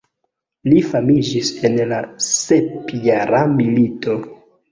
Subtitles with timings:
[0.69, 1.99] Li famiĝis en la
[2.29, 4.19] sepjara milito.